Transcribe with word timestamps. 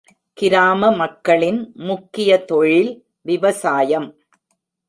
கிராம 0.33 0.91
மக்களின் 0.91 1.71
முக்கிய 1.73 2.39
தொழில் 2.43 2.91
விவசாயம். 3.21 4.09